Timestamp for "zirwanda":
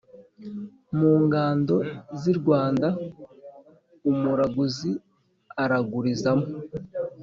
2.19-2.87